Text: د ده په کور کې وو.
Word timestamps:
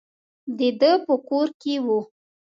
د 0.57 0.59
ده 0.79 0.91
په 1.05 1.15
کور 1.27 1.47
کې 1.61 1.75
وو. 1.85 1.99